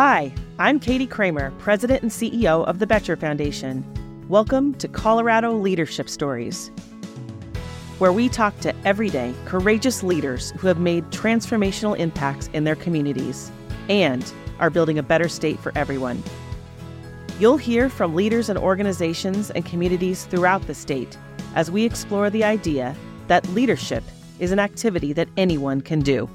[0.00, 3.84] Hi, I'm Katie Kramer, President and CEO of the Boettcher Foundation.
[4.28, 6.70] Welcome to Colorado Leadership Stories,
[7.98, 13.50] where we talk to everyday, courageous leaders who have made transformational impacts in their communities
[13.88, 16.22] and are building a better state for everyone.
[17.40, 21.18] You'll hear from leaders and organizations and communities throughout the state
[21.56, 22.94] as we explore the idea
[23.26, 24.04] that leadership
[24.38, 26.30] is an activity that anyone can do.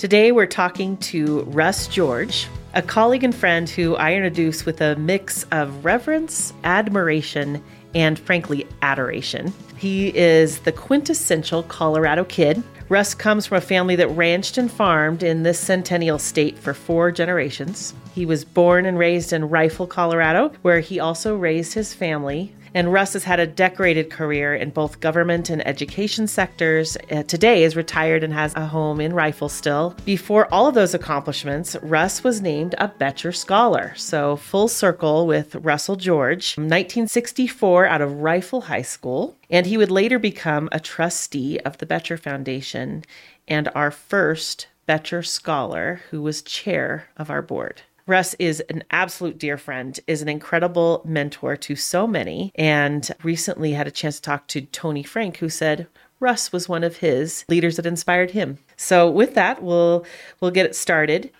[0.00, 4.96] Today, we're talking to Russ George, a colleague and friend who I introduce with a
[4.96, 7.62] mix of reverence, admiration,
[7.94, 9.52] and frankly, adoration.
[9.76, 12.62] He is the quintessential Colorado kid.
[12.88, 17.10] Russ comes from a family that ranched and farmed in this centennial state for four
[17.10, 17.92] generations.
[18.14, 22.92] He was born and raised in Rifle, Colorado, where he also raised his family and
[22.92, 26.96] Russ has had a decorated career in both government and education sectors.
[27.10, 29.96] Uh, today is retired and has a home in Rifle still.
[30.04, 33.94] Before all of those accomplishments, Russ was named a Boettcher Scholar.
[33.96, 39.36] So full circle with Russell George, 1964 out of Rifle High School.
[39.48, 43.04] And he would later become a trustee of the Boettcher Foundation
[43.48, 47.82] and our first Boettcher Scholar who was chair of our board.
[48.10, 53.70] Russ is an absolute dear friend, is an incredible mentor to so many, and recently
[53.70, 55.86] had a chance to talk to Tony Frank, who said
[56.18, 58.58] Russ was one of his leaders that inspired him.
[58.76, 60.04] So with that, we'll
[60.40, 61.30] we'll get it started.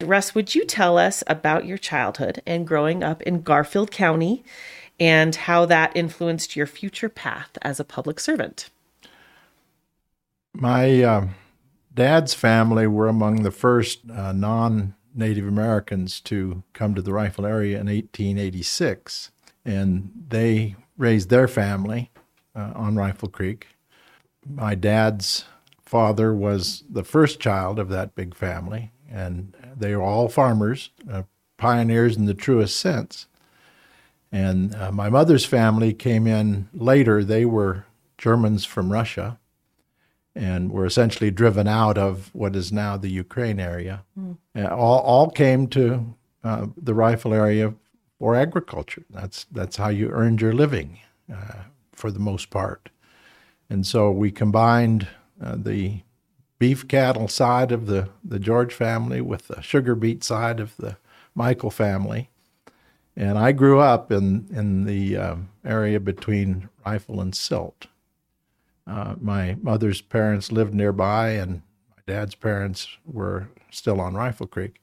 [0.00, 4.42] Russ, would you tell us about your childhood and growing up in Garfield County
[4.98, 8.70] and how that influenced your future path as a public servant?
[10.54, 11.28] My uh,
[11.94, 17.46] dad's family were among the first uh, non Native Americans to come to the Rifle
[17.46, 19.30] area in 1886,
[19.64, 22.10] and they raised their family
[22.54, 23.68] uh, on Rifle Creek.
[24.46, 25.44] My dad's
[25.82, 31.22] father was the first child of that big family, and they were all farmers, uh,
[31.56, 33.26] pioneers in the truest sense.
[34.32, 37.24] And uh, my mother's family came in later.
[37.24, 37.86] They were
[38.16, 39.38] Germans from Russia,
[40.40, 44.04] and were essentially driven out of what is now the Ukraine area.
[44.18, 44.38] Mm.
[44.72, 47.74] all, all came to uh, the rifle area
[48.18, 49.04] for agriculture.
[49.10, 50.98] That's that's how you earned your living,
[51.30, 52.88] uh, for the most part.
[53.68, 55.08] And so we combined
[55.44, 56.00] uh, the
[56.58, 60.96] beef cattle side of the, the George family with the sugar beet side of the
[61.34, 62.30] Michael family.
[63.14, 67.88] And I grew up in in the um, area between Rifle and Silt.
[68.90, 74.80] Uh, my mother's parents lived nearby, and my dad's parents were still on Rifle Creek.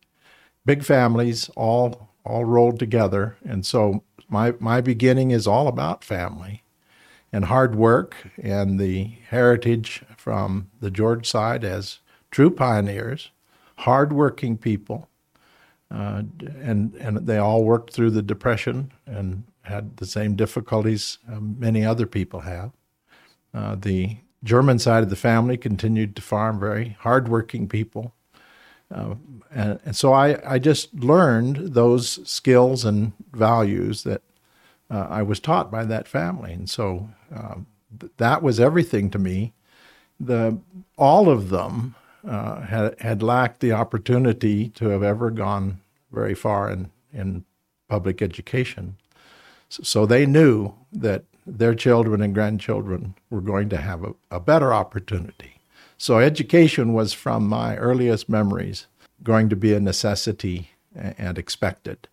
[0.65, 6.63] Big families, all all rolled together, and so my my beginning is all about family
[7.33, 11.99] and hard work and the heritage from the George side as
[12.31, 13.31] true pioneers,
[13.79, 15.09] hardworking people,
[15.91, 16.23] uh,
[16.61, 21.83] and and they all worked through the depression and had the same difficulties um, many
[21.83, 22.71] other people have.
[23.53, 28.13] Uh, the German side of the family continued to farm, very hardworking people.
[28.93, 29.15] Uh,
[29.51, 34.21] and, and, so I, I just learned those skills and values that
[34.89, 36.53] uh, I was taught by that family.
[36.53, 37.67] And so um,
[37.99, 39.53] th- that was everything to me.
[40.19, 40.57] The,
[40.97, 45.81] all of them uh, had, had lacked the opportunity to have ever gone
[46.11, 47.43] very far in, in
[47.89, 48.95] public education.
[49.67, 54.39] So, so they knew that their children and grandchildren were going to have a, a
[54.39, 55.61] better opportunity.
[55.97, 58.87] So, education was from my earliest memories
[59.23, 62.07] going to be a necessity and expected.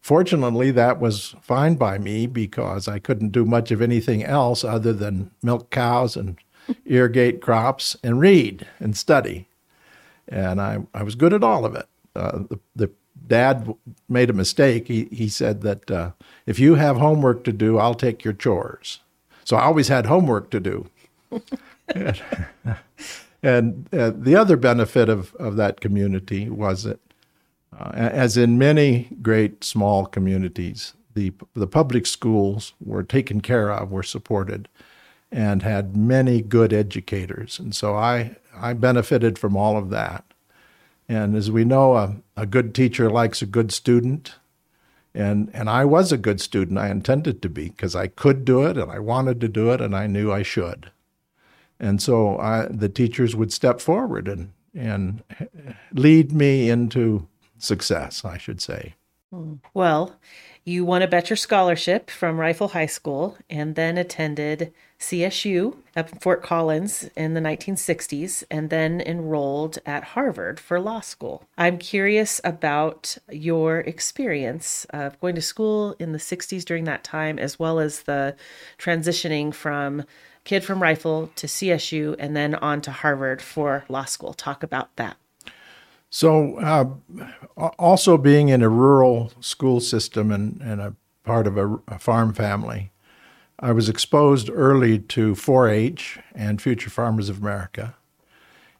[0.00, 4.94] Fortunately, that was fine by me because I couldn't do much of anything else other
[4.94, 6.38] than milk cows and
[6.86, 9.48] irrigate crops and read and study.
[10.26, 11.86] And I, I was good at all of it.
[12.16, 12.90] Uh, the, the
[13.26, 13.72] dad
[14.08, 14.88] made a mistake.
[14.88, 16.12] He, he said that uh,
[16.46, 19.00] if you have homework to do, I'll take your chores.
[19.44, 20.88] So I always had homework to do.
[23.42, 27.00] and, uh, the other benefit of, of that community was that,
[27.78, 33.90] uh, as in many great small communities, the, the public schools were taken care of,
[33.90, 34.68] were supported,
[35.32, 37.58] and had many good educators.
[37.58, 40.24] And so I, I benefited from all of that.
[41.10, 44.36] And as we know, a, a good teacher likes a good student.
[45.12, 46.78] And, and I was a good student.
[46.78, 49.80] I intended to be because I could do it and I wanted to do it
[49.80, 50.92] and I knew I should.
[51.80, 55.24] And so I, the teachers would step forward and, and
[55.92, 57.26] lead me into
[57.58, 58.94] success, I should say.
[59.32, 59.54] Hmm.
[59.74, 60.14] Well,
[60.64, 66.18] You won a Boettcher Scholarship from Rifle High School and then attended CSU up in
[66.18, 71.44] Fort Collins in the 1960s and then enrolled at Harvard for law school.
[71.56, 77.38] I'm curious about your experience of going to school in the 60s during that time,
[77.38, 78.36] as well as the
[78.78, 80.04] transitioning from
[80.44, 84.34] kid from Rifle to CSU and then on to Harvard for law school.
[84.34, 85.16] Talk about that.
[86.10, 91.78] So, uh, also being in a rural school system and, and a part of a,
[91.86, 92.90] a farm family,
[93.60, 97.94] I was exposed early to 4 H and Future Farmers of America.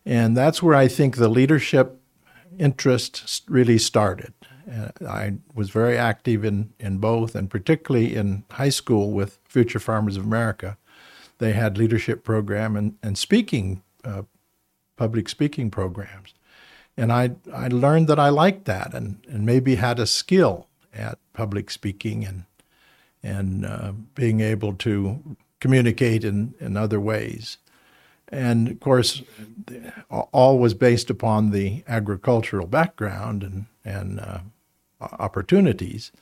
[0.05, 2.01] And that's where I think the leadership
[2.59, 4.33] interest really started.
[4.71, 9.79] Uh, I was very active in, in both, and particularly in high school with Future
[9.79, 10.79] Farmers of America.
[11.39, 14.23] They had leadership program and, and speaking, uh,
[14.97, 16.35] public speaking programs.
[16.97, 21.19] And I, I learned that I liked that and, and maybe had a skill at
[21.33, 22.45] public speaking and,
[23.23, 27.59] and uh, being able to communicate in, in other ways.
[28.29, 29.23] And of course,
[30.11, 34.39] all was based upon the agricultural background and, and uh,
[35.01, 36.13] opportunities.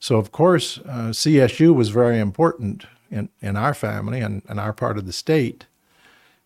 [0.00, 4.72] So, of course, uh, CSU was very important in, in our family and, and our
[4.72, 5.66] part of the state.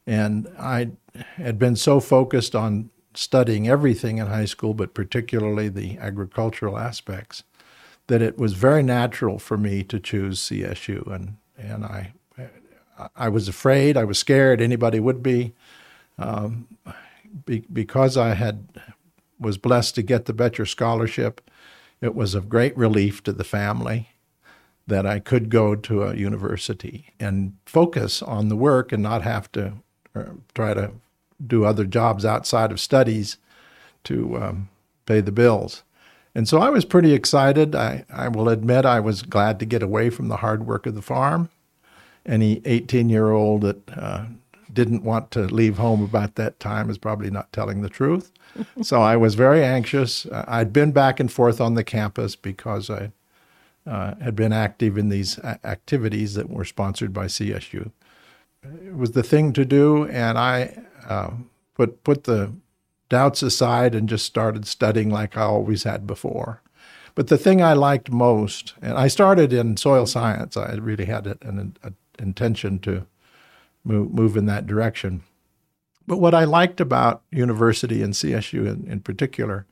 [0.07, 0.91] And I
[1.37, 7.43] had been so focused on studying everything in high school, but particularly the agricultural aspects,
[8.07, 11.07] that it was very natural for me to choose CSU.
[11.13, 12.13] And, and I,
[13.15, 15.55] I was afraid, I was scared, anybody would be.
[16.19, 16.67] Um,
[17.45, 18.69] be, because I had
[19.39, 21.51] was blessed to get the Boettcher Scholarship,
[22.01, 24.09] it was of great relief to the family
[24.87, 29.51] that I could go to a university and focus on the work and not have
[29.53, 29.75] to
[30.15, 30.25] uh,
[30.55, 30.93] try to
[31.45, 33.37] do other jobs outside of studies
[34.05, 34.69] to um,
[35.05, 35.83] pay the bills.
[36.35, 37.75] And so I was pretty excited.
[37.75, 40.95] I, I will admit I was glad to get away from the hard work of
[40.95, 41.49] the farm.
[42.27, 44.27] Any 18 year old that uh,
[44.73, 48.33] didn't want to leave home about that time is probably not telling the truth.
[48.83, 50.27] so I was very anxious.
[50.27, 53.13] Uh, I'd been back and forth on the campus because I
[53.87, 57.91] uh, had been active in these activities that were sponsored by CSU.
[58.63, 61.31] It was the thing to do, and I uh,
[61.75, 62.53] put put the
[63.09, 66.63] doubts aside and just started studying like I always had before.
[67.15, 71.27] But the thing I liked most, and I started in soil science, I really had
[71.27, 73.07] an, an intention to
[73.85, 75.23] move, move in that direction.
[76.07, 79.67] But what I liked about university and CSU in, in particular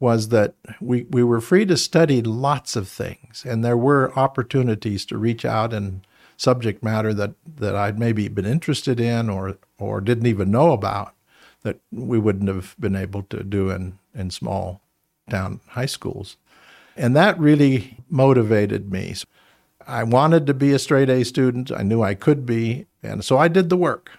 [0.00, 5.06] was that we, we were free to study lots of things, and there were opportunities
[5.06, 6.04] to reach out and
[6.36, 11.14] subject matter that, that I'd maybe been interested in or, or didn't even know about
[11.62, 14.80] that we wouldn't have been able to do in, in small
[15.30, 16.36] town high schools.
[16.96, 19.14] And that really motivated me.
[19.86, 21.70] I wanted to be a straight A student.
[21.70, 22.86] I knew I could be.
[23.02, 24.10] And so I did the work.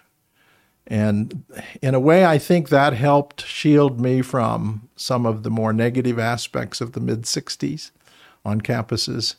[0.86, 1.44] And
[1.80, 6.18] in a way, I think that helped shield me from some of the more negative
[6.18, 7.90] aspects of the mid 60s
[8.44, 9.36] on campuses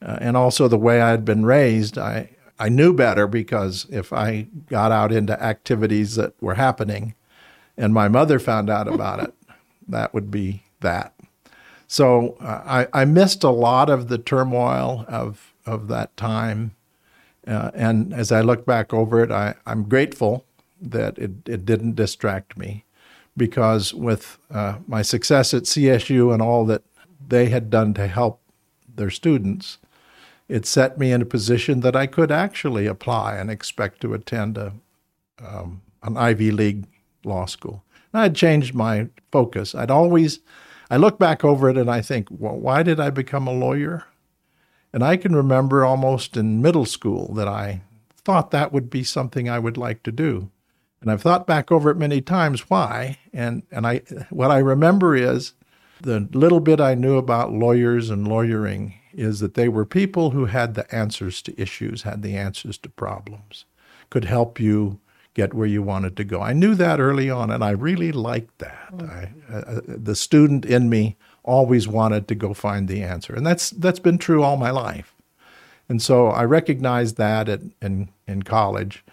[0.00, 4.48] uh, and also the way I'd been raised, I, I knew better because if I
[4.66, 7.14] got out into activities that were happening
[7.76, 9.34] and my mother found out about it,
[9.88, 11.14] that would be that.
[11.86, 16.74] So uh, I, I missed a lot of the turmoil of, of that time.
[17.46, 20.44] Uh, and as I look back over it, I, I'm grateful
[20.80, 22.84] that it, it didn't distract me
[23.36, 26.82] because with uh, my success at CSU and all that
[27.26, 28.40] they had done to help
[28.96, 29.78] their students,
[30.48, 34.56] it set me in a position that I could actually apply and expect to attend
[34.56, 34.72] a,
[35.44, 36.86] um, an Ivy League
[37.24, 37.84] law school.
[38.12, 39.74] And I'd changed my focus.
[39.74, 40.40] I'd always,
[40.90, 44.04] I look back over it and I think, well, why did I become a lawyer?
[44.92, 47.82] And I can remember almost in middle school that I
[48.16, 50.50] thought that would be something I would like to do.
[51.00, 53.18] And I've thought back over it many times why.
[53.32, 53.98] And, and I,
[54.30, 55.52] what I remember is
[56.00, 60.46] the little bit I knew about lawyers and lawyering is that they were people who
[60.46, 63.64] had the answers to issues, had the answers to problems,
[64.10, 65.00] could help you
[65.34, 66.40] get where you wanted to go.
[66.40, 68.88] I knew that early on, and I really liked that.
[68.92, 69.10] Mm.
[69.10, 73.70] I, uh, the student in me always wanted to go find the answer, and that's
[73.70, 75.14] that's been true all my life.
[75.88, 79.04] And so I recognized that at, in in college.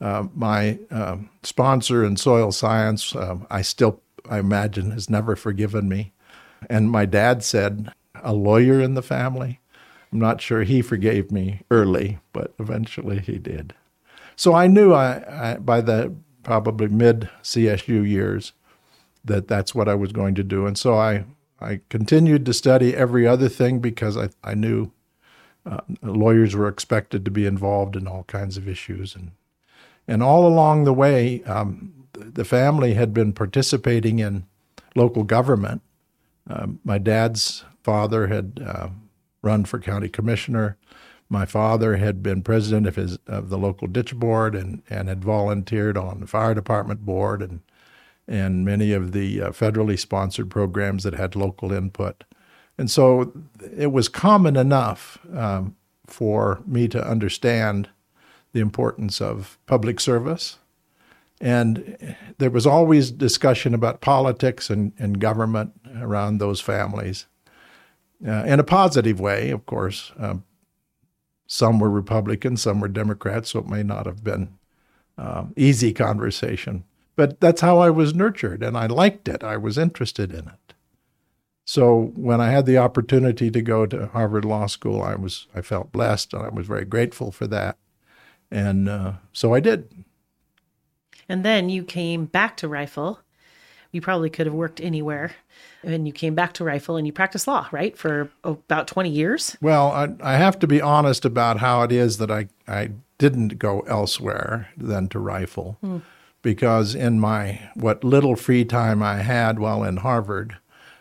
[0.00, 5.88] Uh, my uh, sponsor in soil science, uh, I still, I imagine, has never forgiven
[5.88, 6.12] me.
[6.68, 7.92] And my dad said,
[8.26, 9.60] a lawyer in the family.
[10.12, 13.74] I'm not sure he forgave me early, but eventually he did.
[14.36, 18.52] So I knew I, I by the probably mid CSU years
[19.24, 21.24] that that's what I was going to do, and so I
[21.60, 24.92] I continued to study every other thing because I, I knew
[25.64, 29.16] uh, lawyers were expected to be involved in all kinds of issues.
[29.16, 29.32] And,
[30.06, 34.46] and all along the way, um, the family had been participating in
[34.94, 35.82] local government.
[36.48, 38.88] Um, my dad's father had uh,
[39.42, 40.76] run for county commissioner.
[41.28, 45.22] My father had been president of his of the local ditch board and, and had
[45.22, 47.60] volunteered on the fire department board and
[48.26, 52.24] and many of the uh, federally sponsored programs that had local input.
[52.76, 53.32] And so
[53.76, 55.76] it was common enough um,
[56.08, 57.88] for me to understand
[58.52, 60.58] the importance of public service.
[61.40, 67.26] And there was always discussion about politics and, and government around those families.
[68.24, 70.12] Uh, in a positive way, of course.
[70.18, 70.44] Um,
[71.46, 74.56] some were Republicans, some were Democrats, so it may not have been
[75.18, 76.84] uh, easy conversation.
[77.14, 79.44] But that's how I was nurtured, and I liked it.
[79.44, 80.74] I was interested in it.
[81.64, 85.62] So when I had the opportunity to go to Harvard Law School, I was I
[85.62, 87.76] felt blessed, and I was very grateful for that,
[88.50, 90.04] and uh, so I did.
[91.28, 93.20] And then you came back to Rifle.
[93.96, 95.32] You probably could have worked anywhere,
[95.82, 99.56] and you came back to Rifle and you practiced law, right, for about twenty years.
[99.60, 103.58] Well, I, I have to be honest about how it is that I I didn't
[103.58, 105.78] go elsewhere than to Rifle.
[105.80, 105.98] Hmm
[106.46, 110.58] because in my what little free time I had while in Harvard,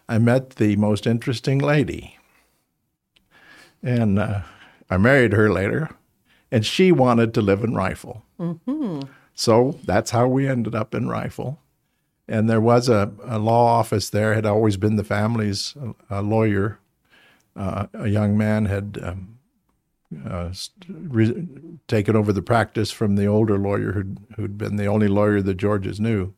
[0.10, 2.18] I met the most interesting lady.
[3.84, 4.42] And uh,
[4.90, 5.92] I married her later,
[6.52, 8.24] and she wanted to live in Rifle.
[8.40, 9.02] Mm-hmm.
[9.36, 11.60] So that's how we ended up in Rifle.
[12.28, 15.76] And there was a, a law office there, had always been the family's
[16.10, 16.80] uh, lawyer.
[17.56, 19.38] Uh, a young man had um,
[20.26, 20.52] uh,
[20.88, 21.48] re-
[21.88, 25.54] taken over the practice from the older lawyer who'd, who'd been the only lawyer the
[25.54, 26.34] Georges knew.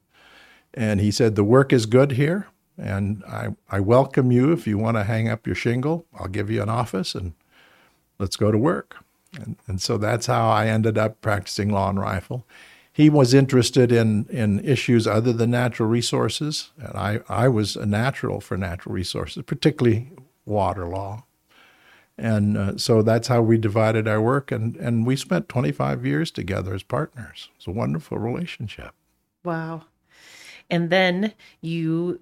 [0.74, 4.52] And he said, The work is good here, and I, I welcome you.
[4.52, 7.34] If you want to hang up your shingle, I'll give you an office and
[8.20, 8.98] let's go to work.
[9.34, 12.46] And, and so that's how I ended up practicing law and rifle.
[12.98, 17.86] He was interested in, in issues other than natural resources, and I, I was a
[17.86, 20.10] natural for natural resources, particularly
[20.46, 21.26] water law.
[22.18, 24.52] And uh, so that's how we divided our work.
[24.52, 27.50] And, and we spent 25 years together as partners.
[27.58, 28.96] It's a wonderful relationship.
[29.44, 29.84] Wow.
[30.68, 32.22] And then you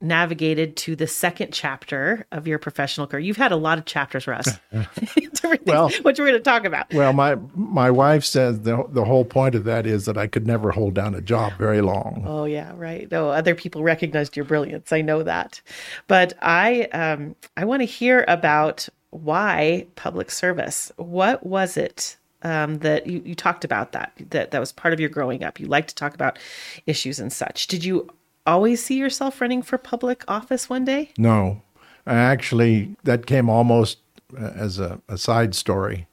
[0.00, 3.20] navigated to the second chapter of your professional career.
[3.20, 4.58] You've had a lot of chapters, Russ.
[5.64, 6.92] well, what you're going to talk about.
[6.92, 10.46] Well, my my wife says the the whole point of that is that I could
[10.46, 12.24] never hold down a job very long.
[12.26, 13.10] Oh yeah, right.
[13.10, 14.92] No, other people recognized your brilliance.
[14.92, 15.60] I know that,
[16.08, 20.92] but I um I want to hear about why public service?
[20.96, 25.00] What was it um, that you, you talked about that, that that was part of
[25.00, 25.58] your growing up?
[25.58, 26.38] You like to talk about
[26.86, 27.66] issues and such.
[27.66, 28.08] Did you
[28.46, 31.10] always see yourself running for public office one day?
[31.18, 31.62] No,
[32.06, 33.98] actually, that came almost
[34.38, 36.06] uh, as a, a side story.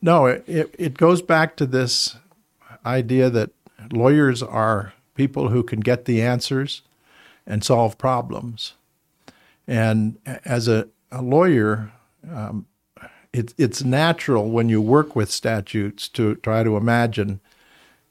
[0.00, 0.44] No, it,
[0.78, 2.16] it, goes back to this
[2.84, 3.50] idea that
[3.92, 6.82] lawyers are people who can get the answers
[7.46, 8.74] and solve problems.
[9.66, 11.92] And as a, a lawyer,
[12.28, 12.66] um,
[13.32, 17.40] it, it's natural when you work with statutes to try to imagine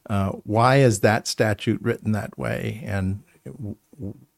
[0.09, 3.23] uh, why is that statute written that way, and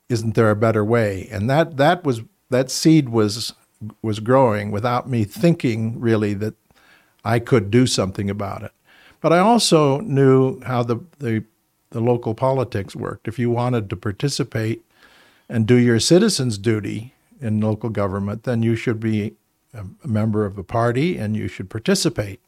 [0.10, 1.28] isn't there a better way?
[1.32, 3.54] And that that was that seed was
[4.02, 6.56] was growing without me thinking really that
[7.26, 8.72] I could do something about it.
[9.22, 11.46] But I also knew how the, the,
[11.92, 13.28] the local politics worked.
[13.28, 14.84] If you wanted to participate
[15.48, 19.36] and do your citizens' duty in local government, then you should be
[19.74, 22.42] a member of a party and you should participate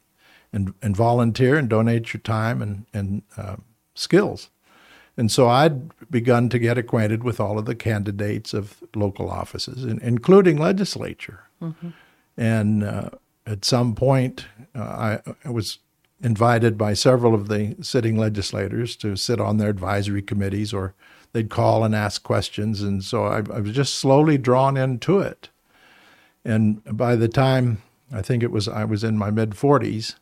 [0.52, 3.56] and, and volunteer and donate your time and, and uh,
[3.94, 4.50] skills.
[5.16, 9.84] And so I'd begun to get acquainted with all of the candidates of local offices,
[9.84, 11.44] including legislature.
[11.62, 11.88] Mm-hmm.
[12.36, 13.10] And uh,
[13.46, 15.78] at some point, uh, I, I, was
[16.22, 20.92] invited by several of the sitting legislators to sit on their advisory committees, or
[21.32, 22.82] they'd call and ask questions.
[22.82, 25.48] And so I, I was just slowly drawn into it.
[26.44, 27.82] And by the time
[28.12, 30.14] I think it was I was in my mid 40s,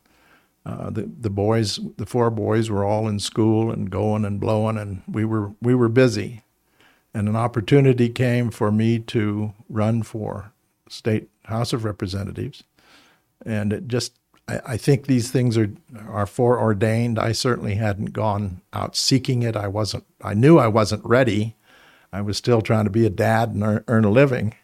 [0.67, 5.03] uh, the boys, the four boys, were all in school and going and blowing, and
[5.07, 6.43] we were we were busy.
[7.13, 10.53] And an opportunity came for me to run for
[10.89, 12.65] state House of Representatives,
[13.45, 14.15] and it just
[14.49, 15.71] I, I think these things are
[16.09, 17.19] are foreordained.
[17.19, 19.57] I certainly hadn't gone out seeking it.
[19.57, 20.05] I wasn't.
[20.23, 21.57] I knew I wasn't ready.
[22.13, 24.55] I was still trying to be a dad and earn, earn a living.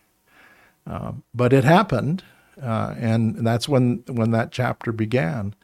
[0.86, 2.24] Uh, but it happened,
[2.62, 5.54] uh, and that's when when that chapter began.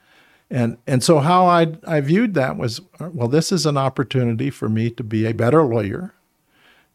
[0.50, 4.68] And and so how I I viewed that was well, this is an opportunity for
[4.68, 6.14] me to be a better lawyer,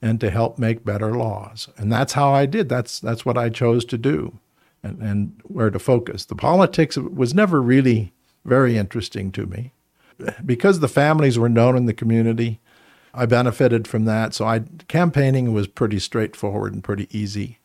[0.01, 1.69] and to help make better laws.
[1.77, 2.69] And that's how I did.
[2.69, 4.39] That's that's what I chose to do
[4.83, 6.25] and, and where to focus.
[6.25, 8.13] The politics was never really
[8.45, 9.73] very interesting to me.
[10.45, 12.59] Because the families were known in the community,
[13.13, 14.33] I benefited from that.
[14.33, 17.57] So I campaigning was pretty straightforward and pretty easy.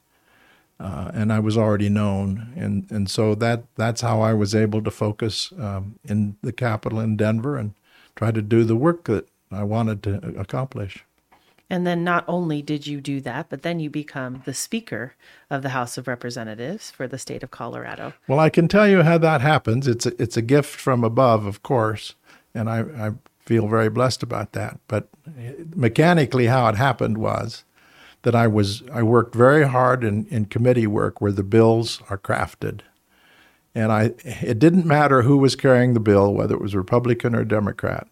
[0.78, 4.83] Uh, and I was already known, and and so that that's how I was able
[4.83, 7.73] to focus um, in the capital in Denver and
[8.14, 11.04] try to do the work that I wanted to accomplish.
[11.68, 15.14] And then not only did you do that, but then you become the Speaker
[15.50, 18.12] of the House of Representatives for the state of Colorado.
[18.28, 19.88] Well, I can tell you how that happens.
[19.88, 22.14] It's a, it's a gift from above, of course,
[22.54, 23.12] and I, I
[23.45, 24.78] feel very blessed about that.
[24.87, 25.09] But
[25.75, 27.64] mechanically, how it happened was
[28.26, 32.18] that I was I worked very hard in, in committee work where the bills are
[32.18, 32.80] crafted.
[33.73, 37.45] And I it didn't matter who was carrying the bill, whether it was Republican or
[37.45, 38.09] Democrat.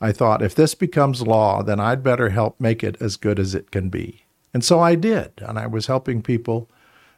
[0.00, 3.54] I thought, if this becomes law, then I'd better help make it as good as
[3.54, 4.24] it can be.
[4.52, 6.68] And so I did, and I was helping people.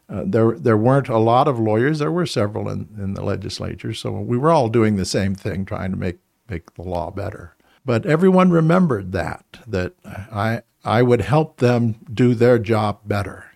[0.06, 1.98] Uh, there, there weren't a lot of lawyers.
[1.98, 5.64] There were several in, in the legislature, so we were all doing the same thing,
[5.64, 7.56] trying to make make the law better.
[7.86, 13.52] But everyone remembered that that I I would help them do their job better,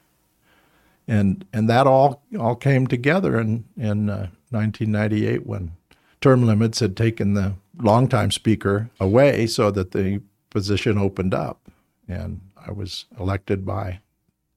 [1.07, 5.73] and and that all all came together in in uh, 1998 when
[6.21, 10.21] term limits had taken the longtime speaker away so that the
[10.51, 11.61] position opened up.
[12.09, 14.01] And I was elected by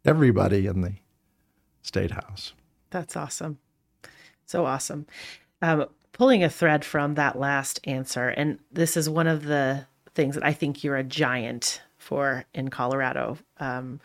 [0.05, 0.93] everybody in the
[1.81, 2.53] state house.
[2.89, 3.59] That's awesome.
[4.45, 5.05] So awesome.
[5.61, 10.35] Um, pulling a thread from that last answer, and this is one of the things
[10.35, 14.00] that I think you're a giant for in Colorado um,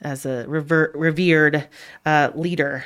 [0.00, 1.68] as a rever- revered
[2.04, 2.84] uh, leader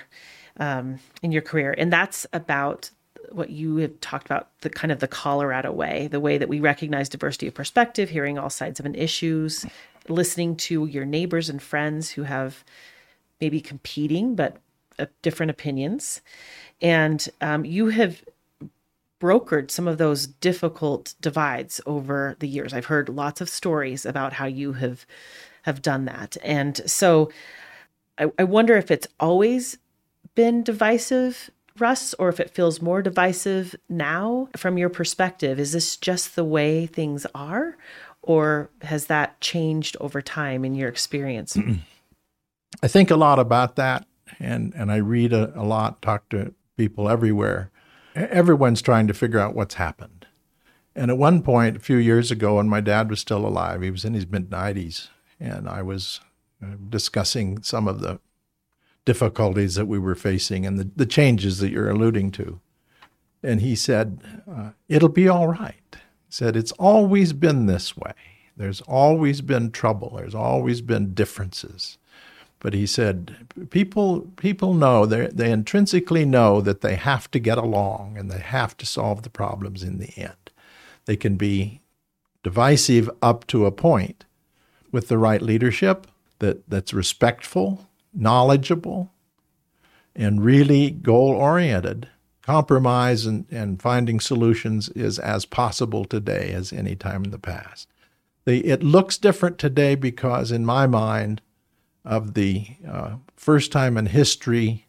[0.59, 2.91] um, in your career, and that's about
[3.33, 6.61] what you have talked about the kind of the Colorado way, the way that we
[6.61, 9.67] recognize diversity of perspective, hearing all sides of an issues,
[10.09, 12.65] listening to your neighbors and friends who have
[13.41, 14.59] maybe competing but
[14.99, 16.23] uh, different opinions,
[16.81, 18.23] and um, you have
[19.21, 22.75] brokered some of those difficult divides over the years.
[22.75, 25.07] I've heard lots of stories about how you have
[25.63, 27.31] have done that, and so
[28.19, 29.79] I, I wonder if it's always
[30.35, 35.59] been divisive Russ, or if it feels more divisive now from your perspective.
[35.59, 37.77] Is this just the way things are,
[38.23, 41.57] or has that changed over time in your experience?
[42.83, 44.07] I think a lot about that,
[44.39, 47.71] and, and I read a, a lot, talk to people everywhere.
[48.17, 50.27] Everyone's trying to figure out what's happened.
[50.95, 53.91] And at one point, a few years ago, when my dad was still alive, he
[53.91, 56.21] was in his mid 90s, and I was
[56.63, 58.19] uh, discussing some of the
[59.05, 62.61] difficulties that we were facing and the, the changes that you're alluding to.
[63.43, 65.75] And he said, uh, It'll be all right.
[65.93, 68.15] He said, It's always been this way.
[68.57, 70.15] There's always been trouble.
[70.17, 71.99] There's always been differences.
[72.67, 73.37] But he said,
[73.71, 78.41] people, people know, they they intrinsically know that they have to get along and they
[78.41, 80.51] have to solve the problems in the end.
[81.05, 81.81] They can be
[82.43, 84.25] divisive up to a point
[84.91, 86.09] with the right leadership
[86.41, 89.13] that, that's respectful knowledgeable,
[90.17, 92.09] and really goal oriented.
[92.43, 97.87] Compromise and, and finding solutions is as possible today as any time in the past.
[98.45, 101.43] The, it looks different today because, in my mind,
[102.07, 104.87] of the uh, first time in history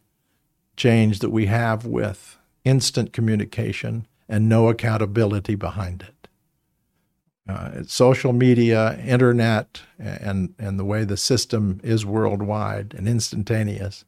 [0.77, 6.17] change that we have with instant communication and no accountability behind it
[7.47, 14.05] uh, social media, internet, and, and the way the system is worldwide and instantaneous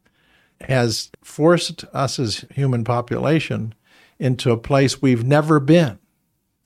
[0.62, 3.74] has forced us as human population
[4.17, 5.98] into a place we've never been.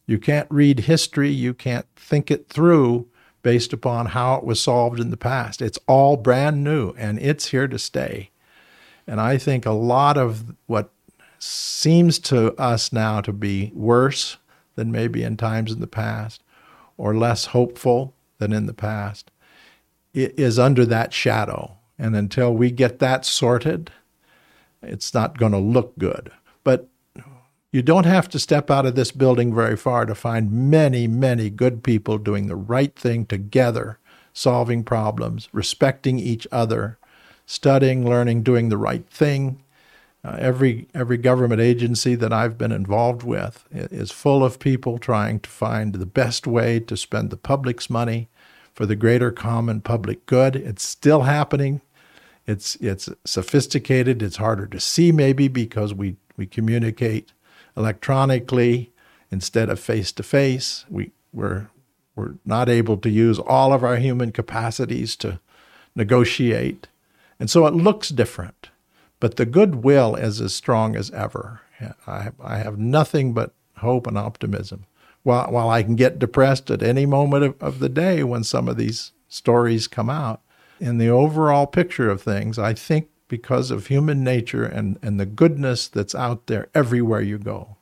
[0.07, 3.07] You can't read history, you can't think it through
[3.43, 5.61] based upon how it was solved in the past.
[5.61, 8.31] It's all brand new and it's here to stay.
[9.05, 10.89] And I think a lot of what
[11.37, 14.37] seems to us now to be worse
[14.75, 16.41] than maybe in times in the past
[16.97, 19.29] or less hopeful than in the past
[20.13, 21.77] is under that shadow.
[21.99, 23.91] And until we get that sorted,
[24.81, 26.31] it's not going to look good.
[26.63, 26.87] But
[27.73, 31.49] you don't have to step out of this building very far to find many, many
[31.49, 33.97] good people doing the right thing together,
[34.31, 36.99] solving problems, respecting each other,
[37.47, 39.63] studying, learning, doing the right thing,
[40.23, 45.39] uh, every every government agency that I've been involved with is full of people trying
[45.41, 48.29] to find the best way to spend the public's money
[48.73, 50.55] for the greater common public good.
[50.55, 51.81] It's still happening.
[52.47, 54.21] It's it's sophisticated.
[54.21, 57.33] It's harder to see maybe because we we communicate
[57.75, 58.91] electronically
[59.31, 60.85] instead of face to face.
[60.89, 61.67] We we're
[62.15, 65.39] we're not able to use all of our human capacities to
[65.95, 66.87] negotiate.
[67.39, 68.69] And so it looks different.
[69.19, 71.61] But the goodwill is as strong as ever.
[72.05, 74.85] I, I have nothing but hope and optimism.
[75.23, 78.67] While, while I can get depressed at any moment of, of the day when some
[78.67, 80.41] of these stories come out,
[80.79, 85.25] in the overall picture of things, I think because of human nature and, and the
[85.25, 87.77] goodness that's out there everywhere you go,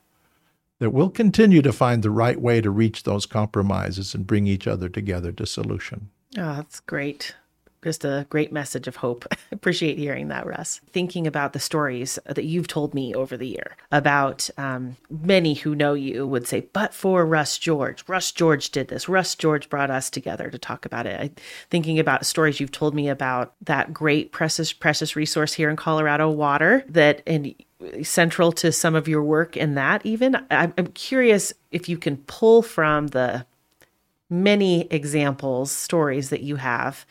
[0.80, 4.66] that we'll continue to find the right way to reach those compromises and bring each
[4.66, 6.10] other together to solution.
[6.38, 7.36] Oh, that's great
[7.84, 9.26] just a great message of hope.
[9.52, 10.82] Appreciate hearing that, Russ.
[10.91, 15.76] Thinking about the stories that you've told me over the year about um, many who
[15.76, 19.10] know you would say, but for Russ George, Russ George did this.
[19.10, 21.20] Russ George brought us together to talk about it.
[21.20, 21.32] I,
[21.70, 26.30] thinking about stories you've told me about that great precious precious resource here in Colorado,
[26.30, 27.54] water that and
[28.04, 30.06] central to some of your work in that.
[30.06, 33.46] Even I'm, I'm curious if you can pull from the
[34.30, 37.06] many examples, stories that you have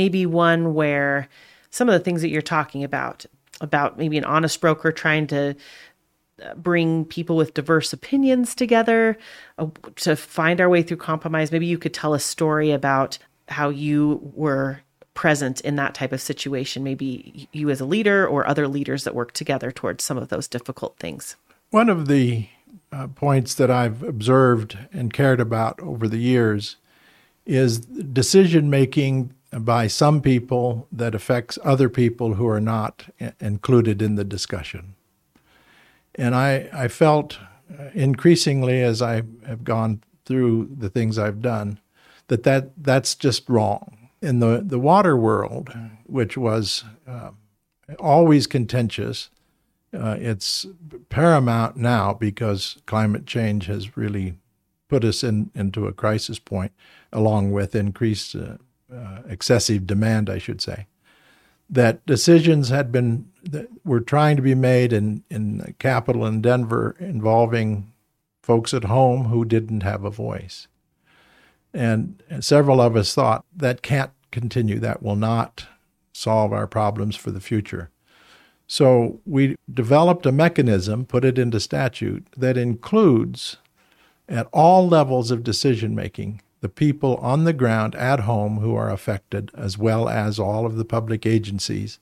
[0.00, 1.28] maybe one where
[1.68, 3.26] some of the things that you're talking about,
[3.60, 5.54] about maybe an honest broker trying to
[6.42, 9.18] uh, bring people with diverse opinions together
[9.58, 11.52] uh, to find our way through compromise.
[11.52, 14.80] Maybe you could tell a story about how you were
[15.12, 19.14] present in that type of situation, maybe you as a leader or other leaders that
[19.14, 21.36] work together towards some of those difficult things.
[21.68, 22.48] One of the
[22.90, 26.76] uh, points that I've observed and cared about over the years
[27.44, 33.06] is decision making by some people that affects other people who are not
[33.40, 34.94] included in the discussion.
[36.14, 37.38] And I, I felt
[37.94, 41.80] increasingly as I have gone through the things I've done
[42.28, 44.08] that, that that's just wrong.
[44.22, 45.72] In the, the water world,
[46.04, 47.30] which was uh,
[47.98, 49.30] always contentious,
[49.92, 50.66] uh, it's
[51.08, 54.34] paramount now because climate change has really
[54.88, 56.72] put us in, into a crisis point,
[57.12, 58.58] along with increased uh,
[58.92, 60.86] uh, excessive demand, I should say,
[61.68, 66.42] that decisions had been that were trying to be made in in the capital in
[66.42, 67.92] Denver involving
[68.42, 70.66] folks at home who didn't have a voice,
[71.72, 74.78] and, and several of us thought that can't continue.
[74.78, 75.66] That will not
[76.12, 77.90] solve our problems for the future.
[78.66, 83.56] So we developed a mechanism, put it into statute, that includes
[84.28, 88.90] at all levels of decision making the people on the ground at home who are
[88.90, 91.98] affected, as well as all of the public agencies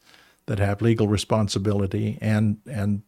[0.46, 3.02] that have legal responsibility and and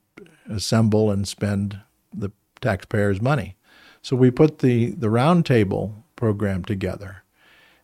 [0.48, 1.80] assemble and spend
[2.12, 3.56] the taxpayers' money.
[4.02, 7.22] So we put the the roundtable program together,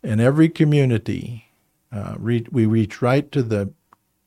[0.03, 1.47] in every community,
[1.91, 3.73] uh, re- we reach right to the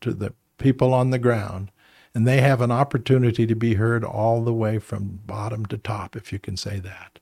[0.01, 1.71] to the people on the ground,
[2.13, 6.15] and they have an opportunity to be heard all the way from bottom to top,
[6.15, 7.18] if you can say that.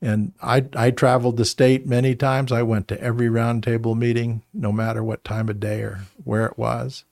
[0.00, 2.52] And I, I traveled the state many times.
[2.52, 6.58] I went to every roundtable meeting, no matter what time of day or where it
[6.58, 7.04] was,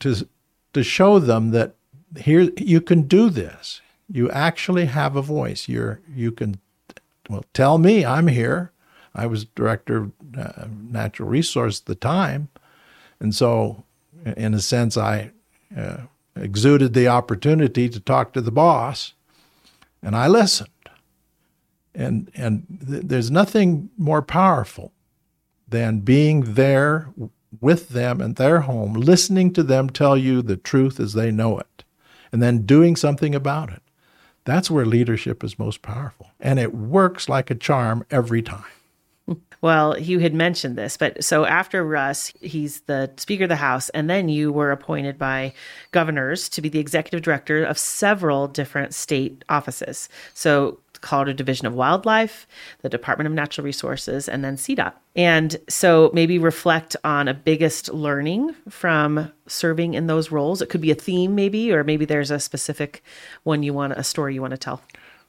[0.00, 0.28] to,
[0.74, 1.74] to show them that
[2.18, 3.80] here you can do this.
[4.10, 5.68] You actually have a voice.
[5.68, 6.60] You're, you can,
[7.28, 8.70] well, tell me I'm here.
[9.14, 12.48] I was director of uh, natural resource at the time.
[13.18, 13.84] And so,
[14.36, 15.30] in a sense, I
[15.76, 16.02] uh,
[16.36, 19.14] exuded the opportunity to talk to the boss,
[20.02, 20.68] and I listened.
[21.96, 24.92] And, and th- there's nothing more powerful
[25.66, 27.08] than being there
[27.60, 31.58] with them in their home, listening to them tell you the truth as they know
[31.58, 31.84] it,
[32.30, 33.82] and then doing something about it.
[34.44, 36.30] That's where leadership is most powerful.
[36.38, 38.64] And it works like a charm every time.
[39.62, 43.88] Well, you had mentioned this, but so after Russ, he's the Speaker of the House,
[43.88, 45.54] and then you were appointed by
[45.92, 50.10] governors to be the executive director of several different state offices.
[50.34, 52.46] So Colorado Division of Wildlife,
[52.82, 54.92] the Department of Natural Resources, and then CDOT.
[55.14, 60.60] And so maybe reflect on a biggest learning from serving in those roles.
[60.60, 63.02] It could be a theme, maybe, or maybe there's a specific
[63.44, 64.82] one you want, a story you want to tell.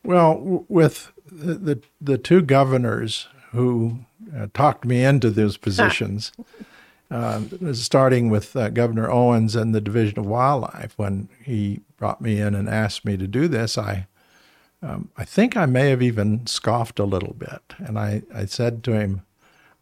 [0.03, 3.99] Well, with the, the, the two governors who
[4.35, 6.31] uh, talked me into those positions,
[7.09, 7.41] uh,
[7.73, 12.53] starting with uh, Governor Owens and the Division of Wildlife, when he brought me in
[12.53, 14.07] and asked me to do this, I
[14.81, 17.73] um, I think I may have even scoffed a little bit.
[17.77, 19.23] And I, I said to him,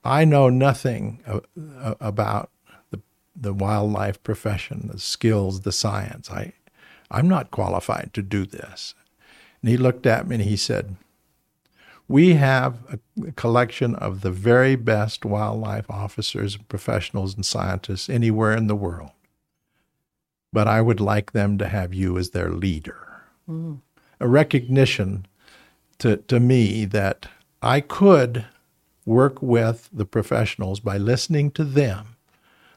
[0.04, 1.20] I know nothing
[2.00, 2.50] about
[2.92, 3.02] the,
[3.36, 6.30] the wildlife profession, the skills, the science.
[6.30, 6.54] I,
[7.12, 8.94] I'm not qualified to do this.
[9.62, 10.96] And he looked at me and he said,
[12.08, 18.56] We have a, a collection of the very best wildlife officers, professionals, and scientists anywhere
[18.56, 19.12] in the world.
[20.54, 23.24] But I would like them to have you as their leader.
[23.50, 23.82] Mm
[24.20, 25.26] a recognition
[26.00, 27.28] to, to me that
[27.62, 28.46] I could
[29.06, 32.16] work with the professionals by listening to them,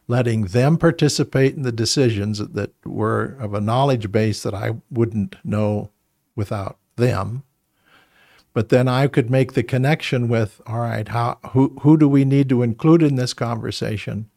[0.06, 5.36] letting them participate in the decisions that were of a knowledge base that I wouldn't
[5.44, 5.90] know
[6.36, 7.42] without them.
[8.52, 12.24] But then I could make the connection with, all right, how who who do we
[12.24, 14.30] need to include in this conversation?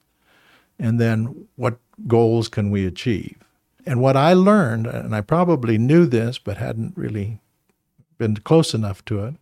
[0.77, 3.37] And then what goals can we achieve?
[3.85, 7.39] And what I learned, and I probably knew this but hadn't really
[8.17, 9.35] been close enough to it,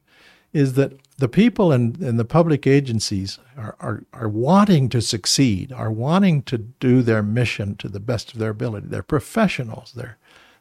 [0.54, 5.72] is that the people in, in the public agencies are, are, are wanting to succeed,
[5.72, 8.88] are wanting to do their mission to the best of their ability.
[8.88, 10.18] They're professionals, they're,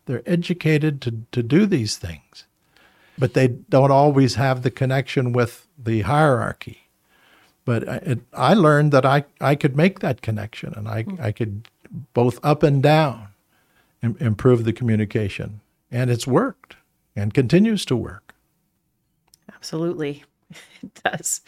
[0.07, 2.45] they're educated to, to do these things,
[3.17, 6.89] but they don't always have the connection with the hierarchy.
[7.65, 11.17] But it, I learned that I, I could make that connection and I, hmm.
[11.21, 11.69] I could
[12.15, 13.28] both up and down
[14.03, 15.61] improve the communication.
[15.91, 16.77] And it's worked
[17.17, 18.35] and continues to work.
[19.53, 20.25] Absolutely.
[20.83, 21.43] It does.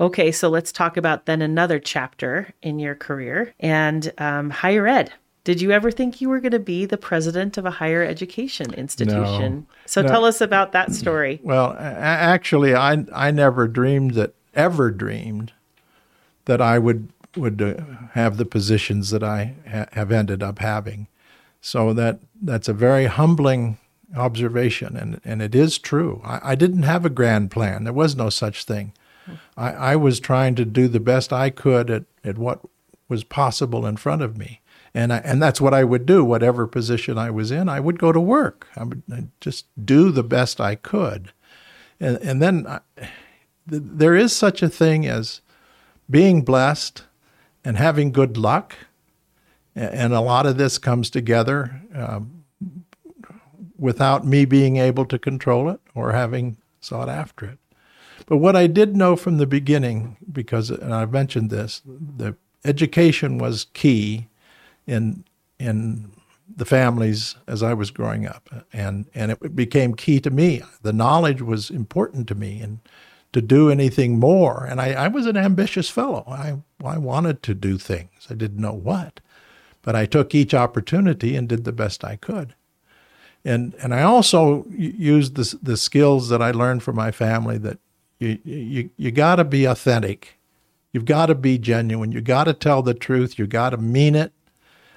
[0.00, 5.12] Okay, so let's talk about then another chapter in your career and um, higher ed.
[5.44, 8.74] Did you ever think you were going to be the president of a higher education
[8.74, 9.54] institution?
[9.54, 10.08] No, so no.
[10.08, 11.40] tell us about that story.
[11.44, 15.52] Well, actually, I I never dreamed that ever dreamed
[16.44, 17.74] that I would would uh,
[18.12, 21.08] have the positions that I ha- have ended up having.
[21.62, 23.78] So that that's a very humbling
[24.16, 26.20] observation, and, and it is true.
[26.24, 27.84] I, I didn't have a grand plan.
[27.84, 28.92] There was no such thing.
[29.56, 32.60] I, I was trying to do the best I could at, at what
[33.08, 34.60] was possible in front of me.
[34.92, 36.24] And I, and that's what I would do.
[36.24, 38.66] Whatever position I was in, I would go to work.
[38.76, 41.32] I would I'd just do the best I could,
[42.00, 42.80] and and then I,
[43.70, 45.40] th- there is such a thing as
[46.10, 47.04] being blessed
[47.64, 48.76] and having good luck,
[49.74, 52.44] and a lot of this comes together um,
[53.78, 57.58] without me being able to control it or having sought after it.
[58.26, 63.38] But what I did know from the beginning, because and I've mentioned this, the education
[63.38, 64.28] was key
[64.86, 65.24] in
[65.58, 66.12] in
[66.54, 70.62] the families as I was growing up, and and it became key to me.
[70.82, 72.78] The knowledge was important to me, and
[73.32, 74.66] to do anything more.
[74.66, 76.24] And I, I was an ambitious fellow.
[76.28, 78.26] I I wanted to do things.
[78.30, 79.20] I didn't know what,
[79.82, 82.54] but I took each opportunity and did the best I could.
[83.44, 87.78] And and I also used the the skills that I learned from my family that
[88.18, 90.38] you you you got to be authentic,
[90.92, 94.14] you've got to be genuine, you got to tell the truth, you got to mean
[94.14, 94.32] it,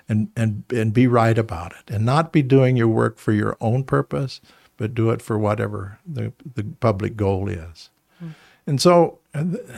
[0.07, 3.57] and and and be right about it, and not be doing your work for your
[3.59, 4.41] own purpose,
[4.77, 7.89] but do it for whatever the the public goal is.
[8.23, 8.35] Mm.
[8.67, 9.17] And so,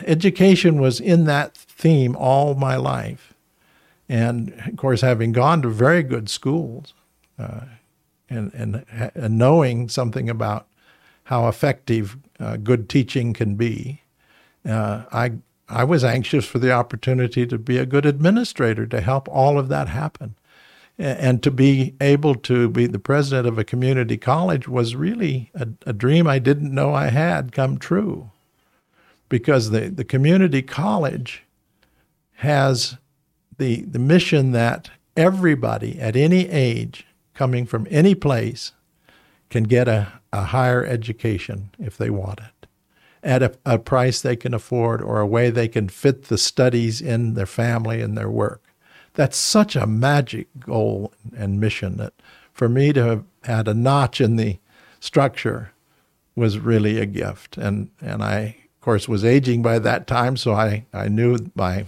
[0.05, 3.33] education was in that theme all my life,
[4.09, 6.93] and of course, having gone to very good schools.
[7.37, 7.61] Uh,
[8.29, 10.67] and, and, and knowing something about
[11.25, 14.01] how effective uh, good teaching can be,
[14.67, 15.33] uh, I,
[15.69, 19.69] I was anxious for the opportunity to be a good administrator to help all of
[19.69, 20.35] that happen.
[20.99, 25.67] And to be able to be the president of a community college was really a,
[25.85, 28.31] a dream I didn't know I had come true.
[29.29, 31.43] Because the, the community college
[32.37, 32.97] has
[33.57, 38.73] the, the mission that everybody at any age coming from any place
[39.49, 42.57] can get a, a higher education if they want it
[43.23, 47.01] at a, a price they can afford or a way they can fit the studies
[47.01, 48.63] in their family and their work.
[49.15, 52.13] That's such a magic goal and mission that
[52.53, 54.59] for me to have had a notch in the
[54.99, 55.73] structure
[56.35, 57.57] was really a gift.
[57.57, 61.85] And, and I, of course, was aging by that time, so I, I knew my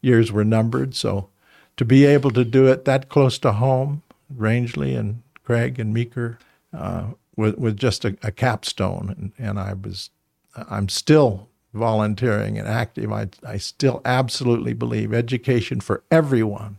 [0.00, 0.94] years were numbered.
[0.94, 1.28] So
[1.76, 4.02] to be able to do it that close to home
[4.34, 6.38] Rangely and Craig and Meeker
[6.72, 9.14] uh, with, with just a, a capstone.
[9.16, 10.10] And, and, I was,
[10.54, 13.12] I'm still volunteering and active.
[13.12, 16.78] I, I still absolutely believe education for everyone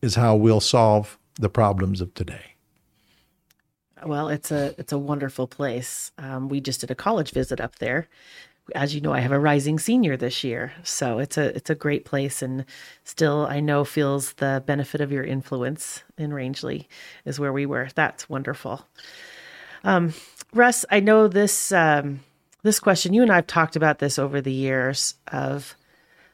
[0.00, 2.54] is how we'll solve the problems of today.
[4.04, 6.12] Well, it's a it's a wonderful place.
[6.18, 8.08] Um, we just did a college visit up there,
[8.74, 11.74] as you know, I have a rising senior this year, so it's a it's a
[11.74, 12.64] great place, and
[13.04, 16.86] still I know feels the benefit of your influence in Rangely
[17.24, 17.88] is where we were.
[17.94, 18.86] That's wonderful.
[19.84, 20.14] Um,
[20.52, 22.20] Russ, I know this um,
[22.62, 23.14] this question.
[23.14, 25.74] You and I've talked about this over the years of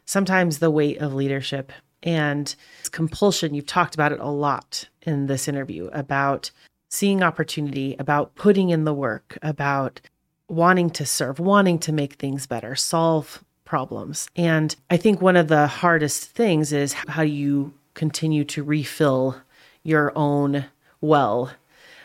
[0.06, 2.54] sometimes the weight of leadership and
[2.90, 3.54] compulsion.
[3.54, 6.50] You've talked about it a lot in this interview about
[6.90, 10.00] seeing opportunity, about putting in the work, about
[10.54, 14.28] wanting to serve, wanting to make things better, solve problems.
[14.36, 19.36] And I think one of the hardest things is how you continue to refill
[19.82, 20.66] your own
[21.00, 21.50] well.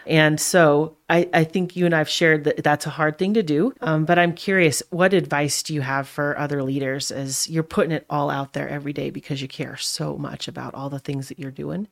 [0.06, 3.44] And so I, I think you and I've shared that that's a hard thing to
[3.44, 3.74] do.
[3.82, 7.92] Um, but I'm curious, what advice do you have for other leaders as you're putting
[7.92, 11.28] it all out there every day because you care so much about all the things
[11.28, 11.88] that you're doing?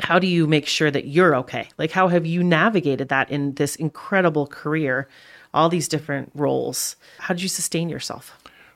[0.00, 1.68] How do you make sure that you're okay?
[1.76, 5.08] Like, how have you navigated that in this incredible career,
[5.58, 6.96] all these different roles?
[7.18, 8.32] How did you sustain yourself?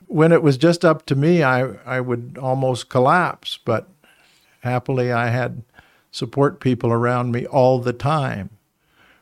[0.07, 3.87] When it was just up to me, I, I would almost collapse, but
[4.59, 5.63] happily I had
[6.11, 8.49] support people around me all the time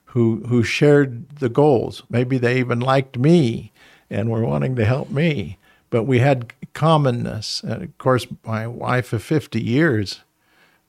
[0.06, 2.04] who who shared the goals.
[2.10, 3.71] Maybe they even liked me
[4.10, 5.58] and were wanting to help me.
[5.89, 7.63] But we had commonness.
[7.63, 10.21] And of course, my wife of 50 years,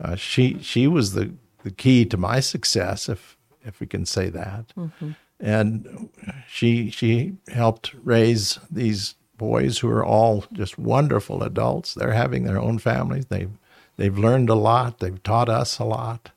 [0.01, 1.33] uh, she she was the,
[1.63, 4.73] the key to my success, if if we can say that.
[4.77, 5.11] Mm-hmm.
[5.43, 6.09] And
[6.49, 11.95] she she helped raise these boys who are all just wonderful adults.
[11.95, 13.27] They're having their own families.
[13.27, 13.51] They've
[13.97, 15.01] they've learned a lot.
[15.01, 16.31] They've taught us a lot.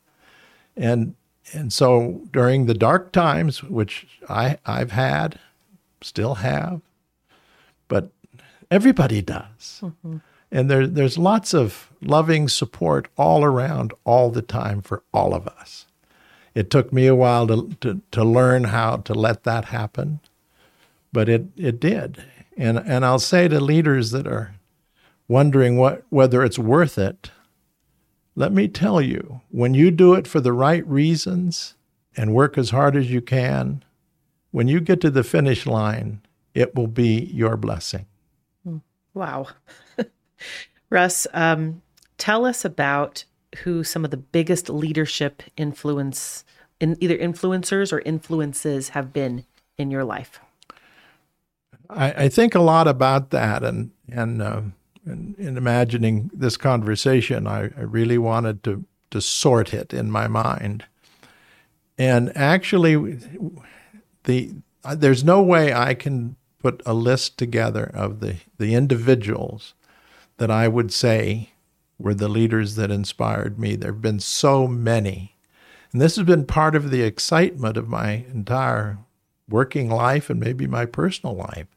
[0.76, 1.16] And
[1.54, 5.40] and so during the dark times, which I, I've had,
[6.02, 6.82] still have,
[7.88, 8.10] but
[8.72, 9.82] everybody does.
[9.84, 10.18] Mm-hmm.
[10.52, 15.48] And there, there's lots of loving support all around all the time for all of
[15.48, 15.85] us.
[16.56, 20.22] It took me a while to, to, to learn how to let that happen,
[21.12, 22.24] but it, it did.
[22.58, 24.56] And, and I'll say to leaders that are
[25.28, 27.30] wondering what, whether it's worth it,
[28.36, 31.76] let me tell you, when you do it for the right reasons
[32.16, 33.84] and work as hard as you can,
[34.52, 36.22] when you get to the finish line,
[36.54, 38.06] it will be your blessing.
[38.64, 38.78] Hmm.
[39.14, 39.48] Wow.
[40.90, 41.82] Russ, um,
[42.18, 43.26] tell us about
[43.64, 46.44] who some of the biggest leadership influence
[46.80, 49.46] in either influencers or influences have been
[49.78, 50.40] in your life.
[51.90, 54.62] I, I think a lot about that, and and uh,
[55.06, 60.28] in, in imagining this conversation, I, I really wanted to, to sort it in my
[60.28, 60.86] mind.
[61.98, 63.20] And actually,
[64.24, 64.56] the
[64.96, 69.74] there's no way I can put a list together of the, the individuals
[70.38, 71.52] that I would say
[71.98, 73.76] were the leaders that inspired me.
[73.76, 75.36] There have been so many.
[75.92, 78.98] And this has been part of the excitement of my entire
[79.48, 81.68] working life and maybe my personal life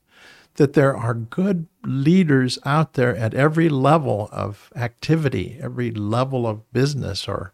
[0.58, 6.70] that there are good leaders out there at every level of activity, every level of
[6.72, 7.52] business or,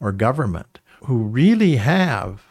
[0.00, 2.44] or government who really have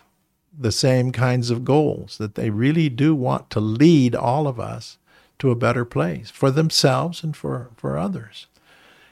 [0.58, 4.98] the same kinds of goals, that they really do want to lead all of us
[5.40, 8.48] to a better place for themselves and for, for others.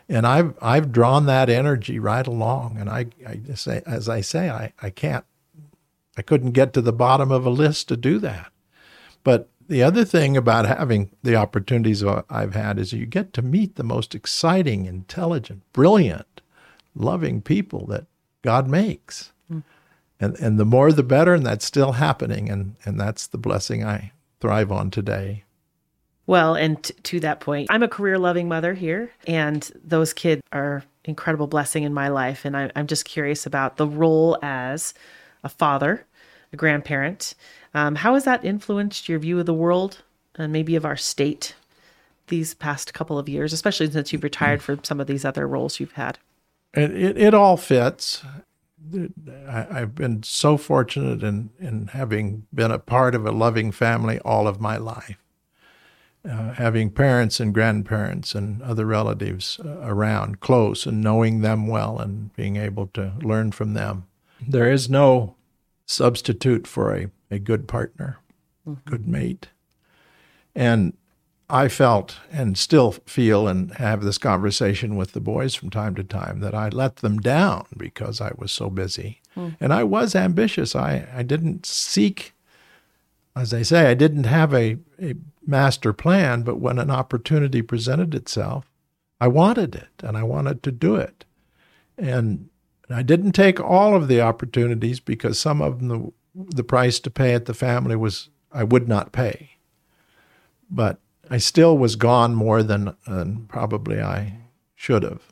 [0.07, 2.77] And I've I've drawn that energy right along.
[2.79, 5.25] And I, I say as I say, I, I can't
[6.17, 8.51] I couldn't get to the bottom of a list to do that.
[9.23, 13.75] But the other thing about having the opportunities I've had is you get to meet
[13.75, 16.41] the most exciting, intelligent, brilliant,
[16.95, 18.05] loving people that
[18.43, 19.31] God makes.
[19.51, 19.63] Mm.
[20.19, 22.49] And and the more the better, and that's still happening.
[22.49, 25.44] And, and that's the blessing I thrive on today.
[26.27, 30.41] Well, and t- to that point, I'm a career loving mother here, and those kids
[30.51, 32.45] are incredible blessing in my life.
[32.45, 34.93] And I, I'm just curious about the role as
[35.43, 36.05] a father,
[36.51, 37.35] a grandparent,
[37.75, 40.01] um, how has that influenced your view of the world
[40.35, 41.55] and maybe of our state
[42.27, 45.77] these past couple of years, especially since you've retired from some of these other roles
[45.79, 46.17] you've had?
[46.73, 48.23] It, it, it all fits.
[49.47, 54.19] I, I've been so fortunate in, in having been a part of a loving family
[54.19, 55.17] all of my life.
[56.27, 61.99] Uh, having parents and grandparents and other relatives uh, around close and knowing them well
[61.99, 64.07] and being able to learn from them.
[64.41, 65.35] There is no
[65.85, 68.19] substitute for a a good partner,
[68.67, 68.89] mm-hmm.
[68.89, 69.49] good mate.
[70.55, 70.93] And
[71.49, 76.03] I felt and still feel and have this conversation with the boys from time to
[76.03, 79.21] time that I let them down because I was so busy.
[79.38, 79.57] Mm.
[79.59, 80.75] And I was ambitious.
[80.75, 82.33] I, I didn't seek,
[83.35, 88.15] as I say, I didn't have a, a master plan, but when an opportunity presented
[88.15, 88.65] itself,
[89.19, 91.25] I wanted it and I wanted to do it.
[91.97, 92.49] And
[92.89, 97.09] I didn't take all of the opportunities because some of them the the price to
[97.09, 99.51] pay at the family was I would not pay.
[100.69, 104.39] But I still was gone more than, than probably I
[104.75, 105.31] should have.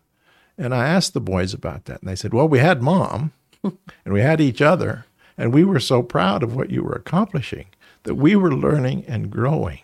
[0.57, 4.13] And I asked the boys about that, and they said, Well, we had mom and
[4.13, 5.05] we had each other,
[5.37, 7.65] and we were so proud of what you were accomplishing
[8.03, 9.79] that we were learning and growing.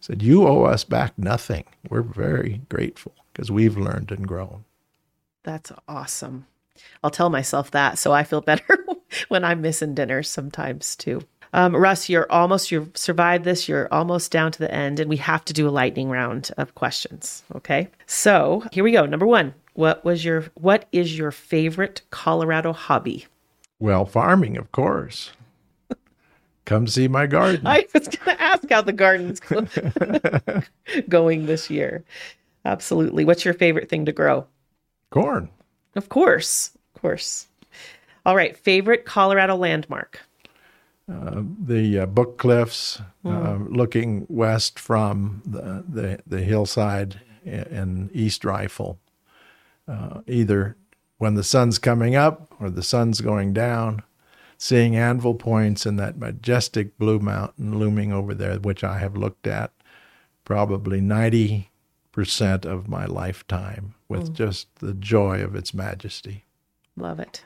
[0.00, 1.64] Said, You owe us back nothing.
[1.88, 4.64] We're very grateful because we've learned and grown.
[5.42, 6.46] That's awesome.
[7.02, 8.84] I'll tell myself that so I feel better
[9.28, 11.22] when I'm missing dinners sometimes too.
[11.52, 13.68] Um, Russ, you're almost you've survived this.
[13.68, 16.74] You're almost down to the end, and we have to do a lightning round of
[16.74, 17.44] questions.
[17.54, 19.06] Okay, so here we go.
[19.06, 23.26] Number one, what was your what is your favorite Colorado hobby?
[23.78, 25.32] Well, farming, of course.
[26.66, 27.66] Come see my garden.
[27.66, 29.40] I was going to ask how the garden's
[31.08, 32.04] going this year.
[32.64, 33.24] Absolutely.
[33.24, 34.46] What's your favorite thing to grow?
[35.10, 35.48] Corn.
[35.94, 36.72] Of course.
[36.94, 37.46] Of course.
[38.26, 38.56] All right.
[38.56, 40.20] Favorite Colorado landmark?
[41.10, 48.10] Uh, the uh, Book Cliffs, uh, looking west from the, the, the hillside in, in
[48.12, 48.98] East Rifle,
[49.86, 50.76] uh, either
[51.18, 54.02] when the sun's coming up or the sun's going down,
[54.58, 59.46] seeing anvil points and that majestic blue mountain looming over there, which I have looked
[59.46, 59.72] at
[60.44, 61.66] probably 90%
[62.64, 64.32] of my lifetime with mm.
[64.32, 66.44] just the joy of its majesty.
[66.96, 67.44] Love it.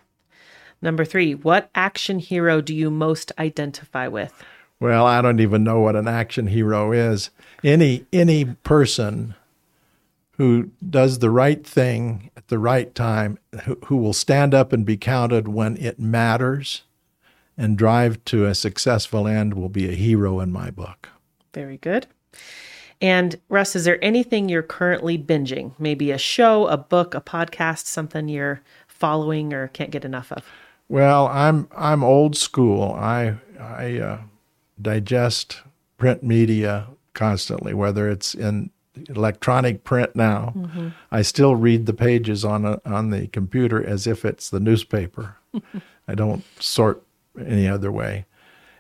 [0.83, 4.33] Number three, what action hero do you most identify with?
[4.79, 7.31] Well, I don't even know what an action hero is.
[7.63, 9.35] Any any person
[10.39, 14.87] who does the right thing at the right time, who, who will stand up and
[14.87, 16.83] be counted when it matters
[17.61, 21.11] and drive to a successful end will be a hero in my book.
[21.53, 22.07] Very good.
[23.03, 25.73] And Russ, is there anything you're currently binging?
[25.79, 30.45] Maybe a show, a book, a podcast, something you're following or can't get enough of?
[30.89, 32.95] Well, I'm I'm old school.
[32.95, 34.21] I I uh,
[34.81, 35.61] digest
[35.99, 38.71] print media constantly, whether it's in
[39.09, 40.93] electronic print now.
[41.13, 45.37] I still read the pages on a, on the computer as if it's the newspaper.
[46.09, 47.03] I don't sort
[47.39, 48.27] any other way.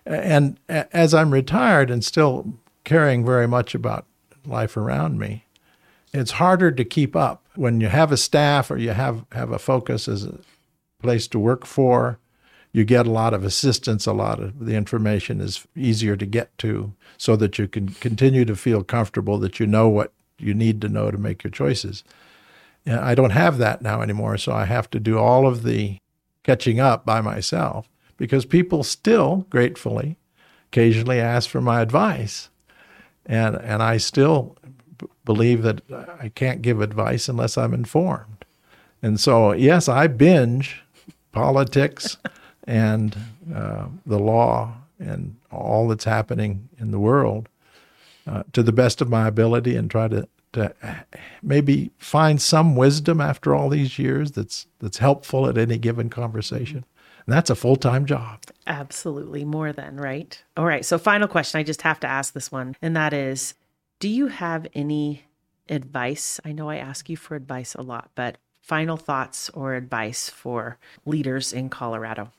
[0.07, 4.07] And as I'm retired and still caring very much about
[4.46, 5.44] life around me,
[6.12, 9.59] it's harder to keep up when you have a staff or you have, have a
[9.59, 10.38] focus as a
[11.01, 12.18] place to work for.
[12.72, 14.07] You get a lot of assistance.
[14.07, 18.44] A lot of the information is easier to get to so that you can continue
[18.44, 22.03] to feel comfortable that you know what you need to know to make your choices.
[22.86, 25.98] And I don't have that now anymore, so I have to do all of the
[26.42, 27.88] catching up by myself
[28.21, 30.18] because people still gratefully
[30.68, 32.51] occasionally ask for my advice.
[33.25, 34.59] And, and I still
[34.99, 35.81] b- believe that
[36.21, 38.45] I can't give advice unless I'm informed.
[39.01, 40.83] And so, yes, I binge
[41.33, 42.18] politics
[42.66, 43.16] and
[43.55, 47.49] uh, the law and all that's happening in the world
[48.27, 50.75] uh, to the best of my ability and try to, to
[51.43, 56.85] maybe find some wisdom after all these years that's, that's helpful at any given conversation.
[57.31, 58.41] That's a full time job.
[58.66, 59.45] Absolutely.
[59.45, 60.43] More than, right?
[60.57, 60.85] All right.
[60.85, 61.59] So, final question.
[61.59, 62.76] I just have to ask this one.
[62.83, 63.55] And that is
[63.99, 65.24] Do you have any
[65.68, 66.41] advice?
[66.45, 70.78] I know I ask you for advice a lot, but final thoughts or advice for
[71.05, 72.33] leaders in Colorado?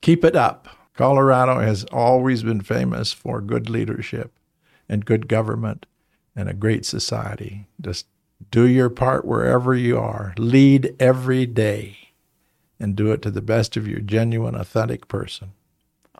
[0.00, 0.68] Keep it up.
[0.94, 4.32] Colorado has always been famous for good leadership
[4.88, 5.86] and good government
[6.36, 7.66] and a great society.
[7.80, 8.06] Just
[8.50, 10.34] do your part wherever you are.
[10.36, 11.99] Lead every day
[12.80, 15.52] and do it to the best of your genuine, authentic person.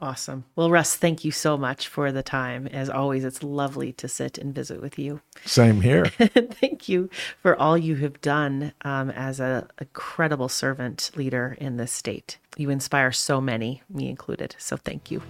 [0.02, 0.44] Awesome.
[0.56, 2.66] Well, Russ, thank you so much for the time.
[2.68, 5.20] As always, it's lovely to sit and visit with you.
[5.44, 6.06] Same here.
[6.06, 7.10] thank you
[7.42, 12.38] for all you have done um, as a, a credible servant leader in this state.
[12.56, 14.56] You inspire so many, me included.
[14.58, 15.20] So thank you.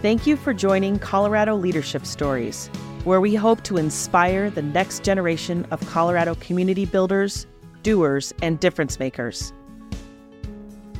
[0.00, 2.68] Thank you for joining Colorado Leadership Stories,
[3.04, 7.46] where we hope to inspire the next generation of Colorado community builders,
[7.82, 9.52] doers, and difference makers.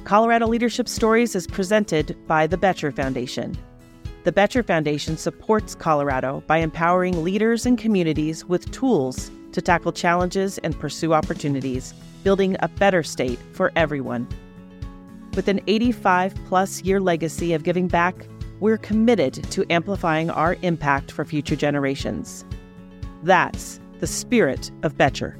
[0.04, 3.56] Colorado Leadership Stories is presented by the Boettcher Foundation.
[4.24, 10.58] The Boettcher Foundation supports Colorado by empowering leaders and communities with tools to tackle challenges
[10.58, 11.92] and pursue opportunities,
[12.24, 14.26] building a better state for everyone.
[15.34, 18.26] With an 85 plus year legacy of giving back,
[18.60, 22.44] we're committed to amplifying our impact for future generations.
[23.22, 25.36] That's the spirit of Boettcher.